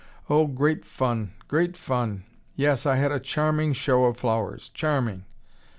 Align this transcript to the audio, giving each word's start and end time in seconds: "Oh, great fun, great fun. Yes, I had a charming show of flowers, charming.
"Oh, 0.31 0.47
great 0.47 0.83
fun, 0.83 1.33
great 1.47 1.77
fun. 1.77 2.23
Yes, 2.55 2.87
I 2.87 2.95
had 2.95 3.11
a 3.11 3.19
charming 3.19 3.73
show 3.73 4.05
of 4.05 4.17
flowers, 4.17 4.69
charming. 4.69 5.25